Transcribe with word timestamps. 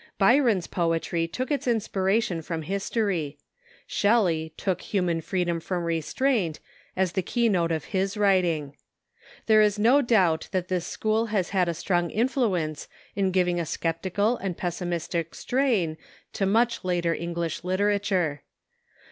Bj'ron's 0.19 0.65
poetry 0.65 1.27
took 1.27 1.51
its 1.51 1.67
inspiration 1.67 2.41
from 2.41 2.63
history. 2.63 3.37
Shelley 3.85 4.51
took 4.57 4.81
human 4.81 5.21
freedom 5.21 5.59
from 5.59 5.83
restraint" 5.83 6.59
as 6.97 7.11
the 7.11 7.21
key 7.21 7.47
note 7.47 7.71
of 7.71 7.85
his 7.93 8.17
writing. 8.17 8.75
Thei'e 9.47 9.63
is 9.63 9.77
no 9.77 10.01
doubt 10.01 10.49
that 10.51 10.69
this 10.69 10.87
school 10.87 11.27
has 11.27 11.51
had 11.51 11.69
a 11.69 11.75
strong 11.75 12.09
influence 12.09 12.87
in 13.15 13.29
giving 13.29 13.59
a 13.59 13.63
sceptical 13.67 14.37
and 14.37 14.57
pessimistic 14.57 15.35
strain 15.35 15.97
to 16.33 16.47
much 16.47 16.83
later 16.83 17.13
English 17.13 17.63
literature. 17.63 18.41